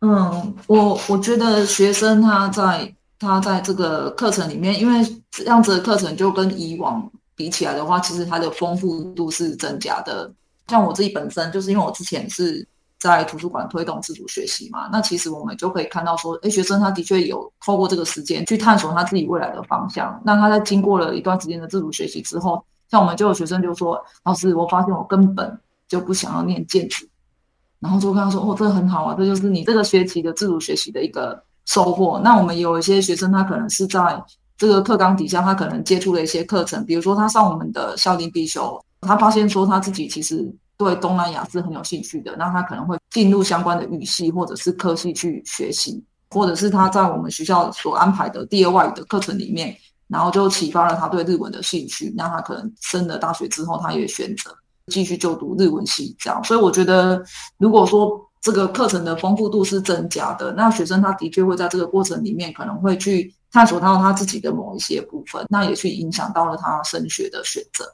[0.00, 10.32] 嗯，我我觉得学生他在他在这个课程里面，因为这样子的课程就跟以往比起来的话，其实它的丰富度是增加的。
[10.68, 12.66] 像我自己本身就是因为我之前是。
[13.00, 20.20] 在图书馆推动自主学习嘛，那其实我们就可以看到说，诶，学生他的确有透过这个时间去探索他自己未来的方向。
[20.22, 25.58] 那他在经过了一段时间的自主学习之后，像我们就有学生就说，老师，我发现我根本
[25.88, 27.06] 就不想要念建筑，
[27.78, 32.20] 然后就跟他说，哦，这很好啊，这就是你这个学期的自主学习的一个收获。
[32.22, 34.22] 那我们有一些学生，他可能是在
[34.58, 40.54] 这个课纲底下，他可能接触了一些课程，比如说他上我们的校订必修，他发现说他自己其实。
[40.80, 49.76] 对东南亚是很有兴趣的，那他可能会进入相关的语系或者是科系去学习，或者是他在我们学校所安排的第二外语的课程里面，
[50.08, 56.42] 然后就启发了他对日文的兴趣，那他可能升了大学之后，他也选择继续就读日文系这样。
[56.42, 57.22] 所以我觉得，
[57.58, 67.84] 如果说这个课程的丰富度是增加的，那学生他的确会在这个过程里面可能会去探索到他自己的某一些部分，那也去影响到了他升学的选择。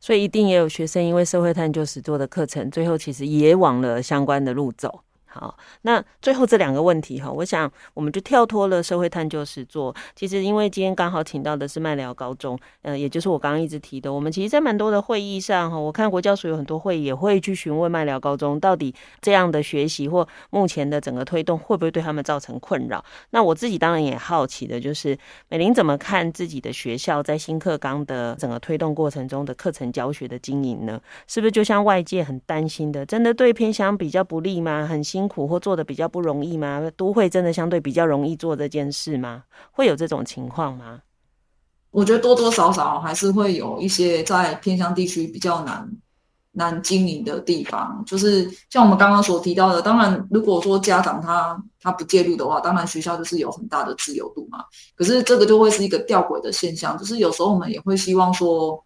[0.00, 5.00] 所以一定也有学生因为社会探究史做的课程，最后其实也往了相关的路走。
[5.32, 9.94] 好，那最后这两个问题哈，我想我们就跳脱了社会探究实作。
[10.16, 23.04] 其实因为今天刚好请到的是麦寮高中，呃，也就是我刚刚一直提的，我们其实在蛮多的会议上哈，我看国教署有很多会议也会去询问麦寮高中，到底这样的学习或目前的整个推动会不会对他们造成困扰？
[23.30, 25.16] 那我自己当然也好奇的就是，
[25.48, 31.00] 美玲怎么看自己的学校在新课纲的整个推动过程中的课程教学的经营呢？
[31.28, 34.86] 是不是就像外界很担心的，真的对偏乡比较不利吗？
[34.86, 36.90] 很新辛苦或做的比较不容易吗？
[36.96, 39.44] 都会真的相对比较容易做这件事吗？
[39.70, 41.00] 会有这种情况吗？
[41.90, 45.86] 我觉得多多少少还是会有一些在偏乡地区比较难
[46.52, 48.02] 难经营的地方。
[48.06, 54.64] 就是像我们刚刚所提到的，当然如果说家长他他不介入的话，当然学校就是有很大的自由度嘛。
[54.96, 58.82] 可是这个就会是一个吊诡的现象，就是有时候我们也会希望说。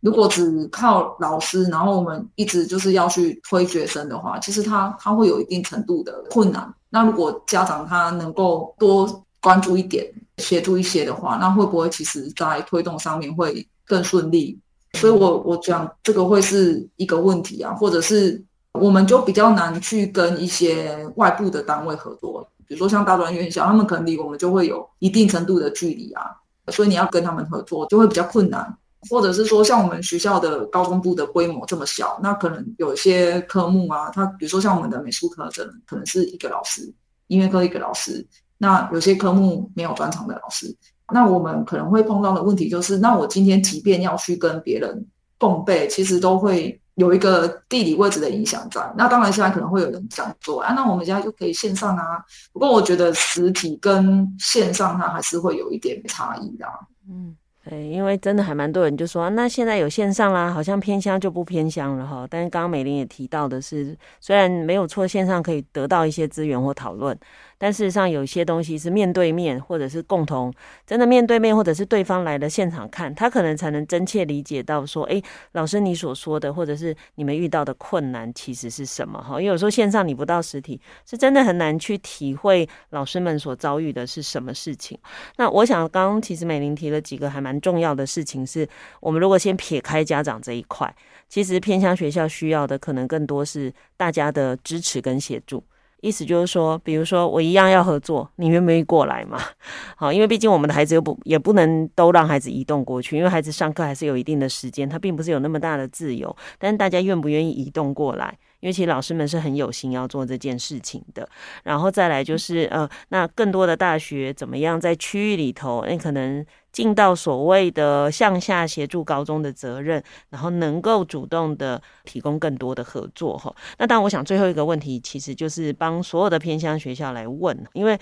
[0.00, 6.72] 如果只靠老师，然后我们一直就是要去推学生的话，其实他他会有一定程度的困难。
[6.88, 10.06] 那如果家长他能够多关注一点，
[10.38, 14.58] 协助一些的话，那会不会其实在推动上面会更顺利？
[14.94, 18.42] 所以我我讲这个会是一个问题啊，或者是
[18.72, 26.30] 我们就比较难去跟一些外部的单位合作，比如说像大专院校，他们可能离我们就会有一定程度的距离啊，
[26.68, 28.78] 所以你要跟他们合作就会比较困难。
[29.08, 36.92] 或者是说，像我们学校的高中部的规模这么小，那可能有一些科目啊，它比如说像我们的美术课程，可能是一个老师，
[37.28, 38.26] 音乐课一个老师，
[38.58, 40.74] 那有些科目没有专长的老师，
[41.12, 45.06] 那我们可能会碰到的问题就是，那我今天即便要去跟别人
[45.38, 48.92] 共备，其实都会有一个地理位置的影响在。
[48.96, 52.24] 那当然现在可能会有人这样做啊，那我们家就可以线上啊。
[52.52, 56.66] 不过我觉得实体跟线上它还是会有一点差异的。
[57.08, 57.36] 嗯。
[57.76, 62.26] 因为真的还蛮多人就说，那现在有线上啦，好像偏乡就不偏乡了哈。
[62.30, 67.18] 但是刚刚美玲也提到的是，虽然没有错，线上可以得到一些资源或讨论。
[67.58, 70.54] 但事实上，有些东西是面对面，或者是共同
[70.86, 75.20] 真的面对面，或者是对方来了现场看，他可能才能真切理解到说，哎，
[75.52, 79.20] 老师你所说的，或者是你们遇到的困难其实是什么？
[79.20, 84.96] 哈，因为有时候线上你不到实体，是真的很难去体会老师们所遭遇的是什么事情。
[85.36, 88.68] 那我想，刚刚其实美玲提了几个还蛮重要的事情，是
[89.00, 90.94] 我们如果先撇开家长这一块，
[91.28, 95.64] 其实偏乡学校需要的可能更多是大家的支持跟协助。
[96.00, 99.38] 意思就是说，比如说我一样要合作，你愿不愿意过来嘛？
[99.96, 106.34] 好，因为毕竟我们的孩子又不也不能都让孩子移动过去，因为孩子上课还是有一定的时间，他并不是有那么大的自由。
[106.58, 108.36] 但是大家愿不愿意移动过来？
[108.60, 111.28] 因为其实老师们是很有心要做这件事情的。
[111.62, 115.84] 然后再来就是呃，那更多的大学怎么样在区域里头？
[115.88, 116.44] 那可能。
[116.78, 120.00] 尽到所谓的向下协助高中的责任，
[120.30, 123.52] 然后能够主动的提供更多的合作哈。
[123.78, 127.98] 那当然，我想最后一个问题其实就是帮所有的偏乡学校来问，因为。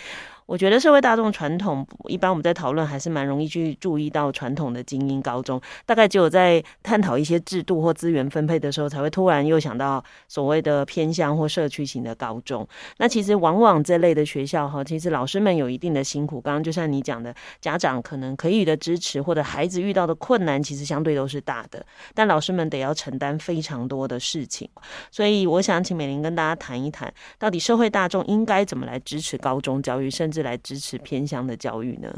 [0.47, 12.67] 我觉得社会大众传统一般我们在讨论还是蛮容易去注意到传统的精英高中，大概只有在探讨一些制度或资源分配的时候，才会突然又想到所谓的偏乡或社区型的高中。
[12.99, 16.41] 那其实往往这类的学校哈，其实老师们有一定的辛苦。
[16.41, 21.85] 刚刚就像你讲的，家长可能可以的支持或者孩子遇到的困难，其实相对都是大的，
[22.15, 24.69] 但老师们得要承担非常多的事情。
[25.11, 32.13] 所以我想请美玲跟大家谈一谈，到底社会大众应该怎么来支持高中教育，甚至是来支持偏乡的教育呢？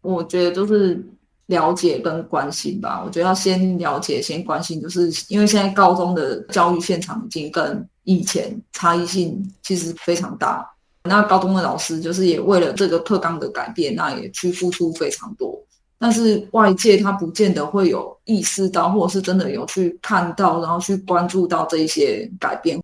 [0.00, 1.04] 我觉得就是
[1.46, 3.02] 了解跟关心吧。
[3.04, 10.66] 我觉得要先了解，先关心，就是因为现在高中的教育现场已经跟以前差异性其实非常大。
[11.02, 15.62] 那高中的老师就是也为了这个课纲的改变，那也去付出非常多。
[15.98, 22.80] 但是外界他不见得会有意识到，或者是真的有去看到，然后去关注到这一些改变。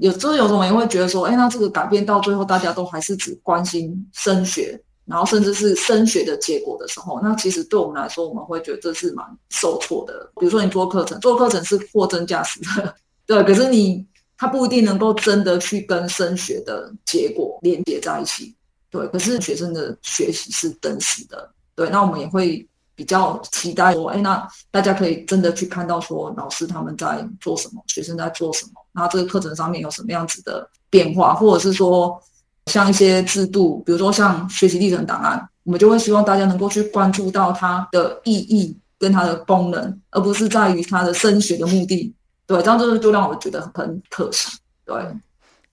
[0.00, 10.30] 有时候有种人会觉得说，哎，那这个改变到最后，大家都还是只关心升学，然后甚至是升学的结果的时候，那其实对我们来说，我们会觉得这是蛮受挫的。
[10.40, 12.94] 比如说你做课程，做课程是货真价实的，
[13.26, 14.04] 对，可是你
[14.36, 18.54] 他不一定能够真的去跟升学的结果连接在一起，
[18.90, 19.06] 对。
[19.08, 21.88] 可是学生的学习是真实的，对。
[21.90, 22.66] 那我们也会。
[22.94, 32.20] 比较期待说，哎，那大家可以真的去看到说，老师他们在做什么，学生在做什么，那这个课程上面有什么样子的变化，或者是说，
[32.66, 42.14] 像一些制度，比如说像学习历程档案，我们就会希望大家能够去关注到它的意义跟它的功能，而不是在于它的升学的目的。
[42.46, 44.56] 对，这样就是就让我觉得很可惜。
[44.84, 44.94] 对。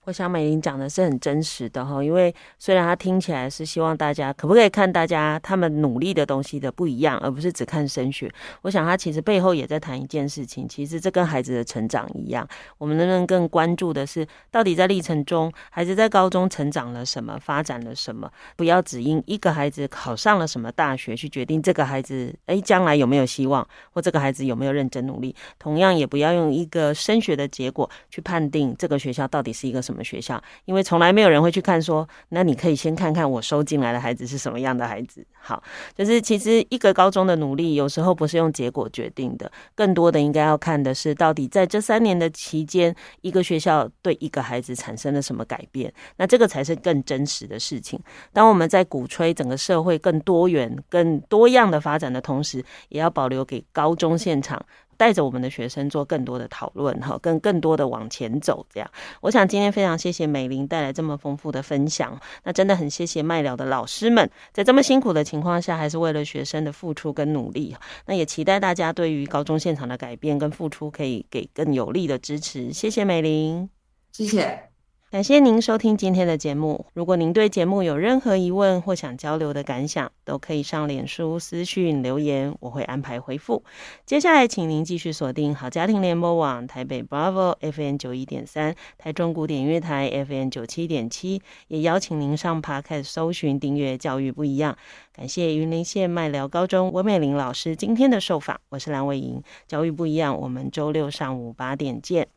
[0.04, 8.28] 我想美玲讲的是很真实的哈，因为虽然他听起来是希望大家可不可以看大家他们努力的东西的不一样，而不是只看升学。
[8.62, 12.44] 我想他其实背后也在谈一件事情，其实这跟孩子的成长一样，
[12.78, 18.28] 我们能不能更关注的是，到底在历程中，孩子在高中成长了什么，发展了什么？
[18.56, 25.32] 不要只因一个孩子考上了什么大学去决定这个孩子诶将来有没有希望，或这个孩子有没有认真努力。
[25.60, 29.91] 同样也不要用一个升学的结果去判定这个学校到底是一个什。
[29.92, 30.42] 什么学校？
[30.64, 35.24] 因为从来没有人会去看说，那你可以先看看我收进来的孩子是什么样的孩子。
[35.38, 35.62] 好，
[35.94, 45.92] 就是其实一个高中的努力，有时候不是用结果决定的，更多的应该要看的是，到底在这三年的期间，一个学校对一个孩子产生了什么改变。
[46.16, 48.00] 那这个才是更真实的事情。
[48.32, 54.64] 当我们在鼓吹整个社会更多元、更多样的发展的同时，也要保留给高中现场。
[54.96, 58.90] 带着我们的学生做更多的讨论，哈，更更多的往前走，这样。
[59.20, 67.76] 我想今天非常谢谢美玲带来这么丰富的分享，那真的很谢谢麦聊的老师们，在这么辛苦的情况下，还是为了学生的付出跟努力。
[68.06, 72.72] 那也期待大家对于高中现场的改变跟付出，可以给更有力的支持。
[72.72, 73.68] 谢谢美玲，
[74.12, 74.71] 谢谢。
[75.12, 76.86] 感谢您收听今天的节目。
[76.94, 83.62] 如果您对节目有任何疑问或想交流的感想，都可以上脸书私讯留言，我会安排回复。
[84.06, 94.78] 接下来，请您继续锁定好家庭联播网台北 Bravo FM 九一点三、台中古典音乐台 FM 九七点七，也邀请您上 Podcast 搜寻订阅教育不一样。
[95.14, 102.28] 感谢云林县麦寮高中温美玲老师今天的受访，我是蓝伟莹，教育不一样，我们周六上午八点见。